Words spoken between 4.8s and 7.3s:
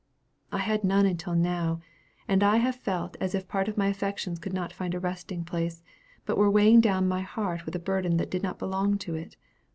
a resting place, but were weighing down my